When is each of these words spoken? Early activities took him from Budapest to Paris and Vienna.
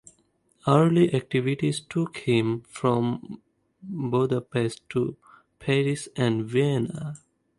Early 0.67 1.13
activities 1.13 1.79
took 1.79 2.17
him 2.17 2.61
from 2.61 3.39
Budapest 3.83 4.89
to 4.89 5.15
Paris 5.59 6.09
and 6.15 6.43
Vienna. 6.43 7.19